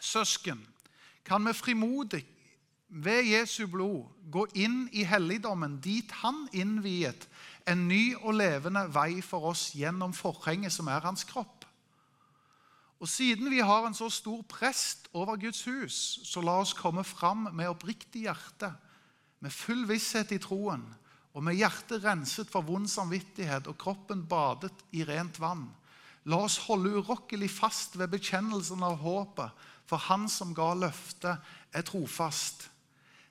[0.00, 0.66] søsken,
[1.24, 2.24] kan vi frimodig
[2.88, 7.28] ved Jesu blod gå inn i helligdommen, dit han innviet
[7.70, 11.53] en ny og levende vei for oss gjennom forhenget som er hans kropp.
[13.04, 17.02] Og Siden vi har en så stor prest over Guds hus, så la oss komme
[17.04, 18.70] fram med oppriktig hjerte,
[19.44, 20.86] med full visshet i troen,
[21.36, 25.66] og med hjertet renset for vond samvittighet og kroppen badet i rent vann.
[26.24, 29.52] La oss holde urokkelig fast ved bekjennelsen av håpet,
[29.84, 31.36] for Han som ga løftet,
[31.76, 32.70] er trofast.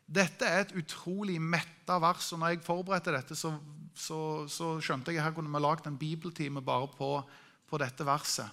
[0.05, 2.29] Dette er et utrolig metta vers.
[2.33, 3.55] og når jeg forberedte dette, så,
[3.95, 7.23] så, så skjønte jeg at her kunne vi lagd en bibeltime bare på,
[7.65, 8.51] på dette verset.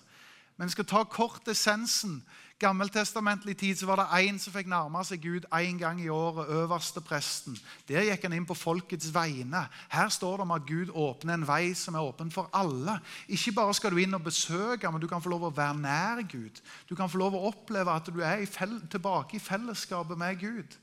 [0.61, 2.18] Men vi skal ta kort essensen.
[2.61, 6.51] Gammeltestamentlig tid så var det én som fikk nærme seg Gud én gang i året.
[6.53, 7.57] øverste presten.
[7.88, 9.62] Der gikk han inn på folkets vegne.
[9.88, 12.99] Her står det om at Gud åpner en vei som er åpen for alle.
[13.29, 16.20] Ikke bare skal du inn og besøke, men du kan få lov å være nær
[16.29, 16.61] Gud.
[16.90, 18.46] Du kan få lov å oppleve at du er i
[18.90, 20.77] tilbake i fellesskapet med Gud.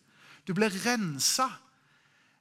[0.48, 1.52] Du blir rensa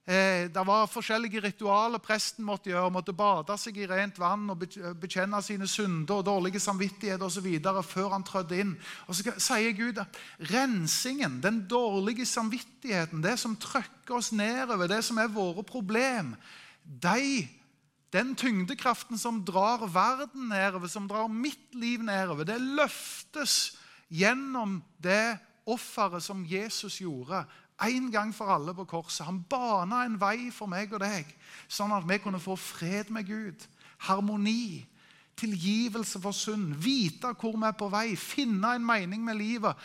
[0.06, 2.92] det var forskjellige ritualer presten måtte gjøre.
[2.94, 4.60] Måtte bade seg i rent vann og
[5.02, 7.48] bekjenne sine synder og dårlige samvittighet osv.
[7.82, 8.76] før han trødde inn.
[9.08, 10.16] Og Så sier Gud at
[10.52, 16.36] rensingen, den dårlige samvittigheten, det som trykker oss nedover, det som er våre problem,
[16.84, 17.48] de,
[18.14, 23.74] den tyngdekraften som drar verden nedover, som drar mitt liv nedover, det løftes
[24.06, 27.42] gjennom det offeret som Jesus gjorde
[27.84, 29.26] en gang for alle på korset.
[29.26, 31.28] Han bana en vei for meg og deg,
[31.68, 33.66] sånn at vi kunne få fred med Gud,
[34.08, 34.86] harmoni,
[35.36, 39.76] tilgivelse for synd, vite hvor vi er på vei, finne en mening med livet.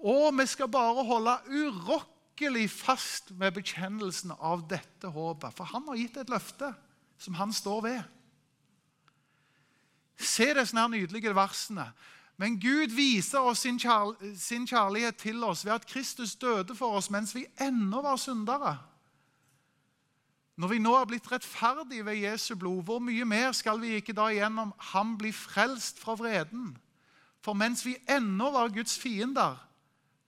[0.00, 5.56] Og vi skal bare holde urokkelig fast med bekjennelsen av dette håpet.
[5.56, 6.72] For han har gitt et løfte
[7.20, 8.00] som han står ved.
[10.20, 11.88] Se disse nydelige versene.
[12.40, 16.96] Men Gud viser oss sin, kjærl sin, kjærlighet til oss ved at Kristus døde for
[16.96, 18.78] oss mens vi ennå var syndere.
[20.56, 24.16] Når vi nå er blitt rettferdige ved Jesu blod, hvor mye mer skal vi ikke
[24.16, 26.78] da gjennom ham bli frelst fra vreden?
[27.44, 29.60] For mens vi ennå var Guds fiender,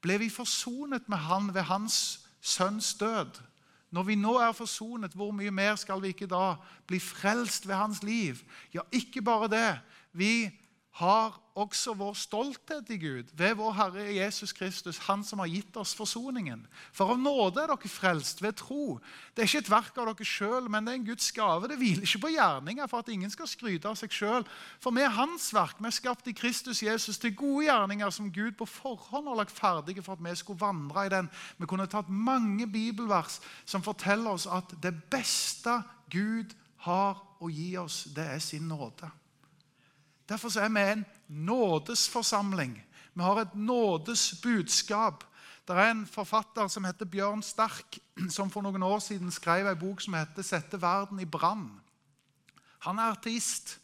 [0.04, 3.40] ble vi forsonet med Han ved Hans sønns død.
[3.90, 6.56] Når vi nå er forsonet, hvor mye mer skal vi ikke da
[6.88, 8.40] bli frelst ved hans liv?
[8.74, 9.80] Ja, ikke bare det.
[10.12, 10.50] Vi
[10.92, 15.76] har også vår stolthet i Gud ved vår Herre Jesus Kristus, Han som har gitt
[15.76, 16.66] oss forsoningen.
[16.92, 18.98] For av nåde er dere frelst ved tro.
[19.32, 21.68] Det er ikke et verk av dere sjøl, men det er en Guds gave.
[21.68, 24.44] Det hviler ikke på gjerninger for at ingen skal skryte av seg sjøl.
[24.84, 25.80] For vi er Hans verk.
[25.80, 29.56] Vi er skapt i Kristus Jesus til gode gjerninger som Gud på forhånd har lagt
[29.56, 31.32] ferdige for at vi skulle vandre i den.
[31.56, 35.80] Vi kunne tatt mange bibelvers som forteller oss at det beste
[36.12, 36.52] Gud
[36.84, 39.08] har å gi oss, det er sin nåde.
[40.28, 42.84] Derfor er vi en nådesforsamling.
[43.14, 45.24] Vi har et nådesbudskap.
[45.68, 47.98] Det er en forfatter som heter Bjørn Stark,
[48.36, 51.80] som for noen år siden skrev en bok som heter 'Sette verden i brann'.
[52.78, 53.78] Han er artist,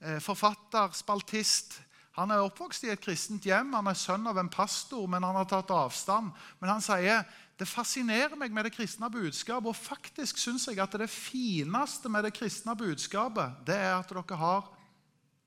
[0.00, 1.80] eh, forfatter, spaltist.
[2.12, 3.72] Han er oppvokst i et kristent hjem.
[3.72, 6.32] Han er sønn av en pastor, men han har tatt avstand.
[6.60, 7.22] Men han sier
[7.58, 12.24] det fascinerer meg med det kristne budskapet, og faktisk syns jeg at det fineste med
[12.24, 14.68] det kristne budskapet det er at dere har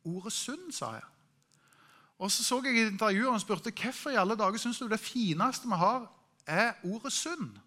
[0.06, 1.08] ordet synd, sa jeg.
[2.22, 5.00] Og Så så jeg i intervjuet og spurte hvorfor i alle dager syns du det
[5.00, 6.06] fineste vi har,
[6.46, 7.58] er ordet synd.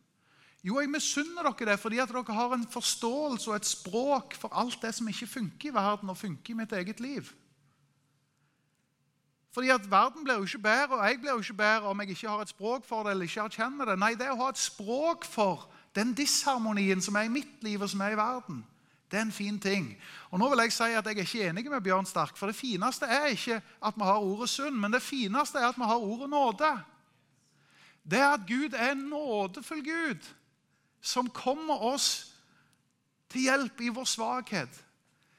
[0.65, 4.49] Jo, jeg misunner dere det fordi at dere har en forståelse og et språk for
[4.53, 7.33] alt det som ikke funker i verden, og funker i mitt eget liv.
[9.55, 12.09] Fordi at Verden blir jo ikke bedre, og jeg blir jo ikke bedre om jeg
[12.09, 13.11] ikke har et språk for det.
[13.11, 13.99] eller ikke erkjenner det.
[13.99, 17.83] Nei, det er å ha et språk for den disharmonien som er i mitt liv,
[17.83, 18.65] og som er i verden.
[19.11, 19.97] Det er en fin ting.
[20.31, 22.37] Og nå vil Jeg si at jeg er ikke enig med Bjørn Stark.
[22.37, 25.79] For det fineste er ikke at vi har ordet synd, men det fineste er at
[25.79, 26.73] vi har ordet nåde.
[28.11, 30.33] Det er at Gud er en nådefull Gud
[31.01, 32.33] som kommer oss
[33.29, 34.85] til hjelp i vår svakhet.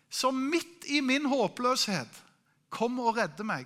[0.10, 2.24] Som midt i min håpløshet
[2.70, 3.66] kommer og redder meg.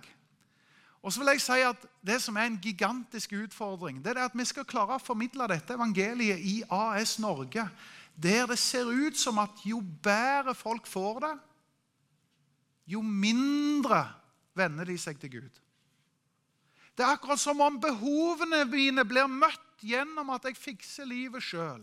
[1.04, 4.36] Og så vil jeg si at Det som er en gigantisk utfordring, det er at
[4.36, 7.66] vi skal klare å formidle dette evangeliet i AS Norge
[8.20, 11.36] der det ser ut som at jo bedre folk får det,
[12.90, 14.02] jo mindre
[14.58, 15.62] venner de seg til Gud.
[16.98, 21.80] Det er akkurat som om behovene mine blir møtt gjennom at jeg fikser livet sjøl.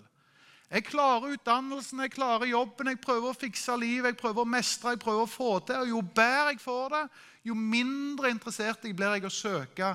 [0.66, 4.96] Jeg klarer utdannelsen, jeg klarer jobben, jeg prøver å fikse livet, jeg prøver å mestre,
[4.96, 5.84] jeg prøver å få til.
[5.86, 7.02] Og jo bedre jeg får det,
[7.46, 9.94] jo mindre interessert jeg blir jeg å søke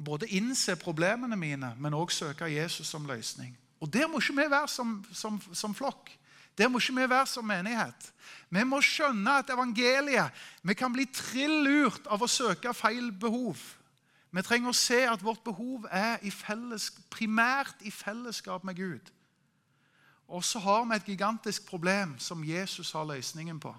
[0.00, 3.52] både innse problemene mine, men òg søke Jesus som løsning.
[3.80, 6.10] Og Der må ikke vi være som, som, som flokk.
[6.58, 8.12] Der må ikke vi være som menighet.
[8.50, 13.56] Vi må skjønne at evangeliet Vi kan bli trill lurt av å søke feil behov.
[14.30, 19.10] Vi trenger å se at vårt behov er i felles, primært i fellesskap med Gud.
[20.30, 23.72] Og så har vi et gigantisk problem som Jesus har løsningen på.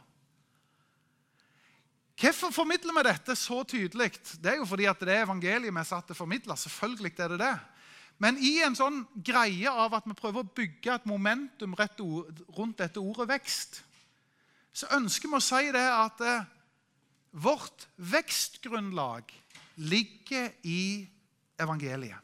[2.21, 4.11] Hvorfor formidler vi dette så tydelig?
[4.43, 6.57] Det er jo fordi at det er evangeliet vi er satt til å formidle.
[6.59, 7.55] Selvfølgelig er det det.
[8.21, 13.01] Men i en sånn greie av at vi prøver å bygge et momentum rundt dette
[13.01, 13.81] ordet vekst,
[14.73, 16.49] så ønsker vi å si det at eh,
[17.31, 19.31] vårt vekstgrunnlag
[19.81, 21.07] ligger i
[21.60, 22.19] evangeliet.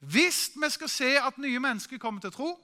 [0.00, 2.54] Hvis vi skal se at nye mennesker kommer til tro,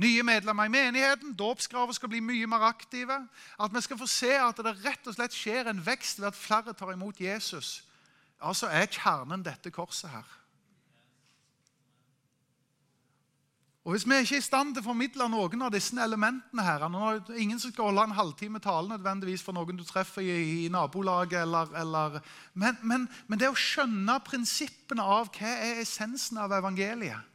[0.00, 3.18] nye medlemmer i menigheten, dåpsgraver skal bli mye mer aktive,
[3.60, 6.38] at vi skal få se at det rett og slett skjer en vekst ved at
[6.38, 7.82] flere tar imot Jesus,
[8.40, 10.32] altså er kjernen dette korset her.
[13.84, 16.86] Og Hvis vi ikke er i stand til å formidle noen av disse elementene her,
[16.88, 20.24] nå er det Ingen som skal holde en halvtime tale nødvendigvis for noen du treffer
[20.24, 21.42] i, i nabolaget.
[21.42, 22.16] Eller, eller,
[22.54, 27.33] men, men, men det å skjønne prinsippene av hva er essensen av evangeliet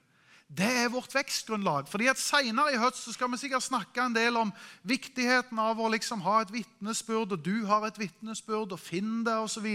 [0.50, 1.86] det er vårt vekstgrunnlag.
[1.88, 4.50] Fordi at Senere i høst så skal vi sikkert snakke en del om
[4.90, 9.36] viktigheten av å liksom ha et vitnesbyrd, og du har et vitnesbyrd, og finn det
[9.38, 9.68] osv.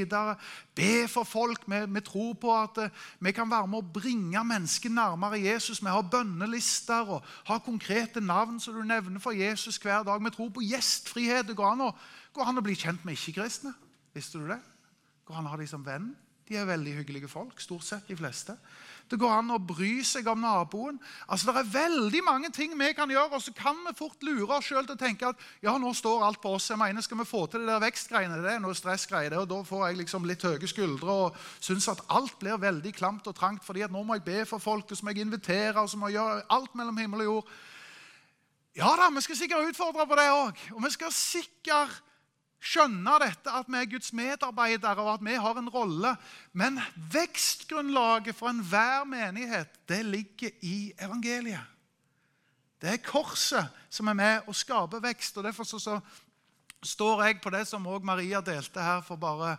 [0.75, 1.69] Be for folk.
[1.71, 5.79] Vi, vi, tror på at uh, vi kan være med å bringe mennesker nærmere Jesus.
[5.79, 10.19] Vi har bønnelister og har konkrete navn som du nevner for Jesus hver dag.
[10.27, 11.47] Vi tror på gjestfrihet.
[11.47, 11.93] Det går an å,
[12.35, 13.77] går an å bli kjent med ikke-kristne.
[14.15, 14.59] Visste du det?
[15.23, 16.11] Går an å ha dem som venn.
[16.49, 18.57] De er veldig hyggelige folk, stort sett de fleste.
[19.09, 20.97] Det går an å bry seg om naboen.
[21.29, 24.57] Altså, Det er veldig mange ting vi kan gjøre, og så kan vi fort lure
[24.57, 26.71] oss sjøl til å tenke at ja, nå står alt på oss.
[26.71, 29.37] Jeg mener, Skal vi få til det der vekstgreiene, det er noe stressgreier.
[29.41, 33.27] Og da får jeg liksom litt høye skuldre og syns at alt blir veldig klamt
[33.27, 33.65] og trangt.
[33.65, 35.97] fordi at nå må jeg be for folk, og så må jeg invitere, og så
[35.97, 37.55] må jeg gjøre alt mellom himmel og jord.
[38.75, 40.59] Ja da, vi skal sikkert utfordre på det òg.
[40.75, 42.03] Og vi skal sikkert
[42.65, 46.15] skjønne dette, at vi er Guds medarbeidere og at vi har en rolle.
[46.53, 46.81] Men
[47.13, 51.71] vekstgrunnlaget for enhver menighet det ligger i evangeliet.
[52.81, 55.39] Det er korset som er med å skape vekst.
[55.39, 56.01] og Derfor så, så
[56.85, 59.55] står jeg på det som også Maria delte her for bare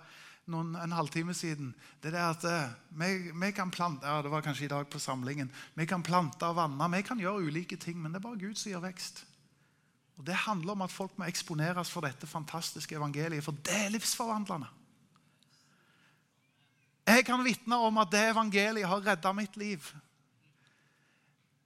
[0.52, 1.72] noen, en halvtime siden.
[2.04, 5.02] Det er at eh, vi, vi, kan plante ja, det var kanskje i dag på
[5.02, 8.42] samlingen, vi kan plante og vanne, vi kan gjøre ulike ting, men det er bare
[8.42, 9.26] Gud som gir vekst.
[10.18, 13.94] Og Det handler om at folk må eksponeres for dette fantastiske evangeliet, for det er
[13.94, 14.68] livsforvandlende.
[17.06, 19.94] Jeg kan vitne om at det evangeliet har redda mitt liv.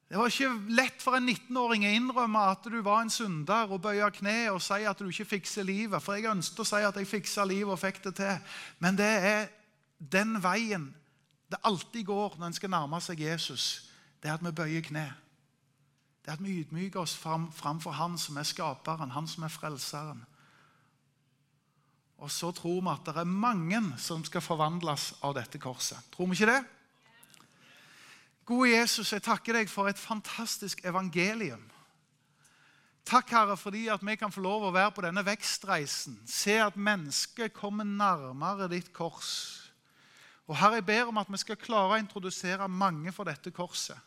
[0.10, 3.84] Det var ikke lett for en 19-åring å innrømme at du var en synder og
[3.84, 6.02] bøye kne og si at du ikke fikser livet.
[6.02, 8.56] For jeg ønsket å si at jeg fiksa livet og fikk det til.
[8.82, 9.46] Men det er
[10.00, 10.90] den veien
[11.50, 13.68] det alltid går når en skal nærme seg Jesus.
[14.18, 15.06] Det er at vi bøyer kne.
[16.30, 19.50] Det er at vi ydmyker oss fram, framfor Han som er skaperen, Han som er
[19.50, 20.20] frelseren.
[22.22, 25.98] Og så tror vi at det er mange som skal forvandles av dette korset.
[26.14, 26.60] Tror vi ikke det?
[28.46, 31.64] Gode Jesus, jeg takker deg for et fantastisk evangelium.
[33.06, 36.20] Takk, Herre, fordi at vi kan få lov å være på denne vekstreisen.
[36.30, 39.32] Se at mennesket kommer nærmere ditt kors.
[40.46, 43.98] Og Herre, jeg ber om at vi skal klare å introdusere mange for dette korset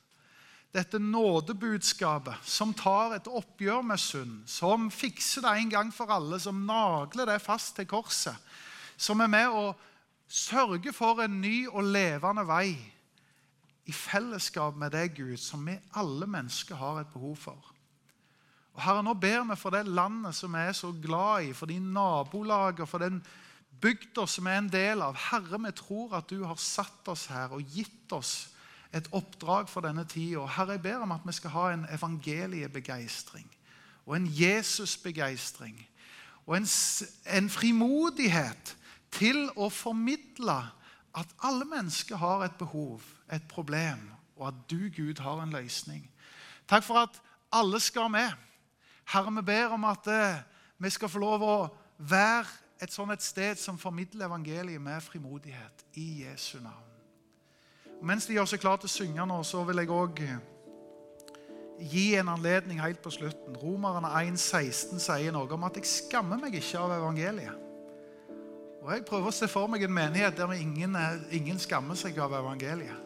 [0.72, 6.38] dette nådebudskapet, som tar et oppgjør med synd, som fikser det en gang for alle,
[6.40, 8.36] som nagler det fast til korset,
[8.96, 9.66] som er med å
[10.32, 12.72] sørge for en ny og levende vei
[13.84, 17.72] i fellesskap med deg, Gud, som vi alle mennesker har et behov for.
[18.72, 21.68] Og Herre, Nå ber vi for det landet som vi er så glad i, for
[21.68, 23.20] de nabolag og for den
[23.82, 25.18] bygda som er en del av.
[25.28, 28.51] Herre, vi tror at du har satt oss her og gitt oss
[28.94, 30.44] et oppdrag for denne tida.
[30.46, 33.48] Herre, jeg ber om at vi skal ha en evangeliebegeistring
[34.06, 35.78] og en Jesusbegeistring
[36.46, 36.66] og en,
[37.26, 38.76] en frimodighet
[39.14, 40.58] til å formidle
[41.14, 43.02] at alle mennesker har et behov,
[43.32, 46.02] et problem, og at du, Gud, har en løsning.
[46.68, 47.20] Takk for at
[47.52, 48.32] alle skal med.
[49.12, 50.40] Herre, vi ber om at eh,
[50.78, 51.56] vi skal få lov å
[51.98, 52.48] være
[52.82, 55.84] et sånt et sted som formidler evangeliet med frimodighet.
[55.94, 56.91] I Jesu navn.
[58.02, 60.22] Mens de gjør seg klar til å synge nå, så vil jeg òg
[61.82, 63.56] gi en anledning helt på slutten.
[63.62, 67.68] Romerne 1,16 sier noe om at jeg skammer meg ikke av evangeliet.
[68.82, 70.96] Og Jeg prøver å se for meg en menighet der ingen,
[71.30, 72.98] ingen skammer seg av evangeliet.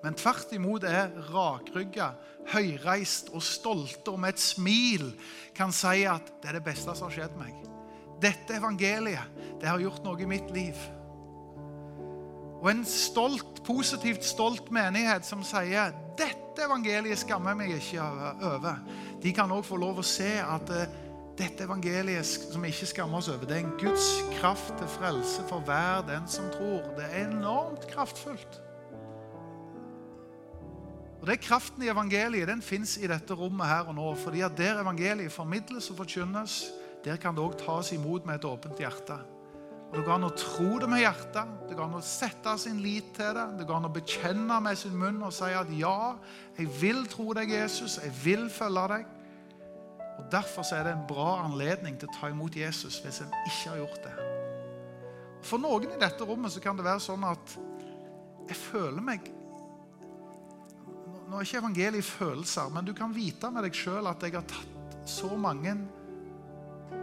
[0.00, 2.14] Men tvert imot er rakrygga,
[2.54, 5.10] høyreist og stolte og med et smil
[5.56, 7.52] kan si at det er det beste som har skjedd meg.
[8.20, 10.80] Dette evangeliet det har gjort noe i mitt liv.
[12.60, 18.04] Og en stolt, positivt stolt menighet som sier dette evangeliet skammer meg ikke
[18.44, 18.82] over.
[19.22, 20.98] De kan òg få lov å se at eh,
[21.40, 25.64] dette evangeliet som ikke skammer oss over, det er en Guds kraft til frelse for
[25.64, 26.84] hver den som tror.
[26.98, 28.60] Det er enormt kraftfullt.
[31.20, 34.14] Og det er Kraften i evangeliet den fins i dette rommet her og nå.
[34.16, 36.72] fordi at Der evangeliet formidles og forkynnes,
[37.04, 39.18] der kan det òg tas imot med et åpent hjerte.
[39.90, 42.78] Og Det går an å tro det med hjertet, det går an å sette sin
[42.78, 43.46] lit til det.
[43.58, 46.12] Det går an å bekjenne med sin munn og si at ja,
[46.58, 47.98] jeg vil tro deg, Jesus.
[47.98, 49.08] Jeg vil følge deg.
[50.20, 53.72] Og Derfor er det en bra anledning til å ta imot Jesus hvis en ikke
[53.72, 54.14] har gjort det.
[55.42, 57.58] For noen i dette rommet så kan det være sånn at
[58.50, 59.30] jeg føler meg
[61.30, 64.46] nå er ikke evangeliet følelser, men du kan vite med deg sjøl at jeg har
[64.50, 65.76] tatt så mange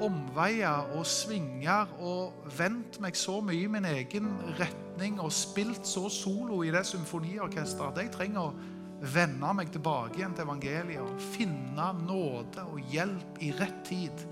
[0.04, 4.30] omveier og svinger og vendt meg så mye i min egen
[4.60, 10.20] retning og spilt så solo i det symfoniorkesteret at jeg trenger å vende meg tilbake
[10.20, 14.26] igjen til evangeliet og finne nåde og hjelp i rett tid.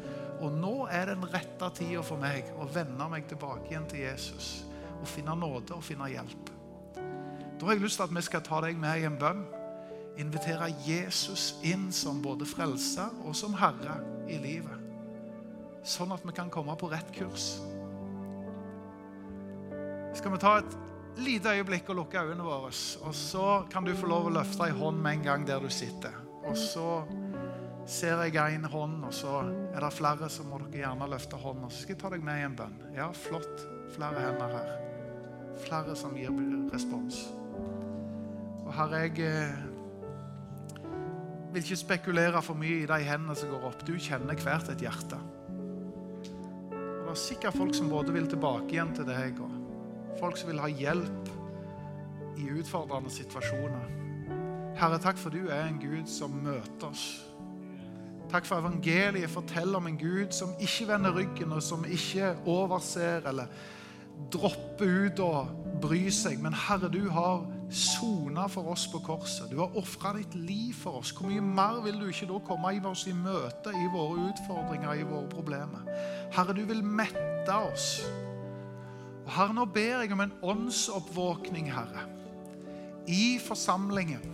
[0.43, 4.55] Og nå er den rette tida for meg å vende meg tilbake igjen til Jesus
[4.95, 6.49] og finne nåde og finne hjelp.
[7.55, 9.45] Da har jeg lyst til at vi skal ta deg med i en bønn
[10.17, 13.99] invitere Jesus inn som både frelser og som herre
[14.31, 14.84] i livet.
[15.85, 17.55] Sånn at vi kan komme på rett kurs.
[20.15, 20.77] Skal vi ta et
[21.21, 22.71] lite øyeblikk og lukke øynene våre,
[23.05, 25.69] og så kan du få lov å løfte ei hånd med en gang der du
[25.69, 26.15] sitter.
[26.45, 27.03] Og så
[27.85, 31.69] ser jeg en hånd, og så er det flere, så må dere gjerne løfte hånden.
[31.69, 32.81] Så skal jeg ta deg med i en bønn.
[32.95, 33.65] Ja, flott.
[33.95, 34.73] Flere hender her.
[35.63, 36.33] Flere som gir
[36.73, 37.21] respons.
[38.65, 39.63] Og her er jeg eh,
[41.53, 43.85] vil ikke spekulere for mye i de hendene som går opp.
[43.87, 45.21] Du kjenner hvert et hjerte.
[47.15, 50.67] Er sikkert folk som både vil tilbake igjen til deg, og folk som vil ha
[50.67, 51.29] hjelp
[52.35, 53.85] i utfordrende situasjoner.
[54.75, 57.05] Herre, takk for du er en Gud som møter oss.
[58.33, 63.23] Takk for evangeliet forteller om en Gud som ikke vender ryggen, og som ikke overser
[63.31, 63.47] eller
[64.35, 65.55] dropper ut og
[65.87, 66.43] bryr seg.
[66.43, 69.49] Men Herre, du har sona for oss på korset.
[69.51, 71.13] Du har ofra ditt liv for oss.
[71.15, 74.93] Hvor mye mer vil du ikke da komme i oss i møte i våre utfordringer,
[74.93, 75.87] i våre problemer?
[76.35, 78.03] Herre, du vil mette oss.
[79.25, 82.05] Og Herre, nå ber jeg om en åndsoppvåkning, Herre,
[83.07, 84.31] i forsamlingen.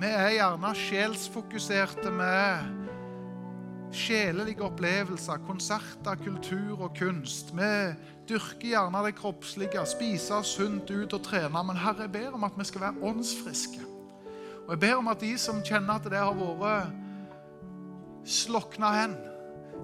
[0.00, 2.83] Vi er gjerne sjelsfokuserte med
[3.94, 7.52] sjelelige opplevelser, konserter, kultur og kunst.
[7.54, 7.70] Vi
[8.28, 11.62] dyrker gjerne det kroppslige, spiser sunt ut og trener.
[11.62, 13.84] Men Herre, jeg ber om at vi skal være åndsfriske.
[14.64, 17.00] Og jeg ber om at de som kjenner at det har vært
[18.24, 19.16] slokna hen,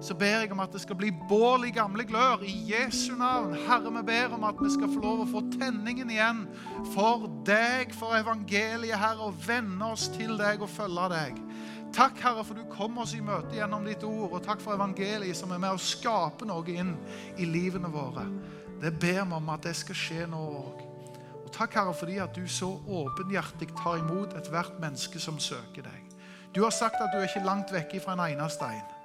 [0.01, 3.53] så ber jeg om at det skal bli bål i gamle glør i Jesu navn.
[3.67, 6.45] Herre, vi ber om at vi skal få lov å få tenningen igjen
[6.95, 11.37] for deg, for evangeliet, Herre, og venne oss til deg og følge deg.
[11.91, 14.31] Takk, Herre, for du kom oss i møte gjennom ditt ord.
[14.31, 16.93] Og takk for evangeliet som er med å skape noe inn
[17.35, 18.23] i livene våre.
[18.81, 20.85] Det ber vi om at det skal skje nå òg.
[21.41, 26.15] Og takk, Herre, fordi at du så åpenhjertig tar imot ethvert menneske som søker deg.
[26.55, 28.97] Du har sagt at du er ikke langt vekke fra en eneste en.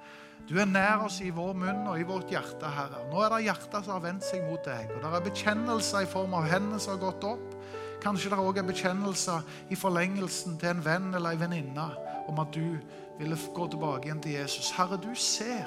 [0.47, 3.03] Du er nær oss i vår munn og i vårt hjerte, Herre.
[3.11, 4.95] Nå er det hjertet som har vendt seg mot deg.
[4.95, 7.55] Og det er bekjennelser i form av hendene som har gått opp.
[7.99, 11.87] Kanskje det òg er bekjennelser i forlengelsen til en venn eller en venninne
[12.27, 12.77] om at du
[13.19, 14.71] ville gå tilbake igjen til Jesus.
[14.75, 15.65] Herre, du ser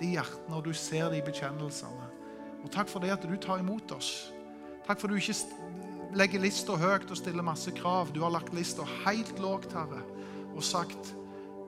[0.00, 2.08] de hjertene, og du ser de bekjennelsene.
[2.62, 4.32] Og takk for det at du tar imot oss.
[4.86, 8.12] Takk for at du ikke legger lista høyt og stiller masse krav.
[8.14, 10.02] Du har lagt lista helt lågt, Herre,
[10.52, 11.14] og sagt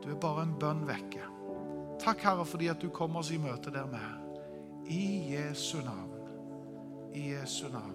[0.05, 1.23] du er bare en bønn vekke.
[2.03, 4.19] Takk, Herre, fordi at du kommer oss i møte der er.
[4.85, 6.11] I Jesu navn.
[7.15, 7.94] I Jesu navn.